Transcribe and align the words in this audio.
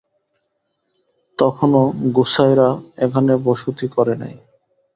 তখনো 1.39 1.81
গোঁসাইরা 2.13 2.69
এখানে 2.97 3.33
বসতি 3.45 3.85
করে 3.87 4.13
নাই। 4.15 4.35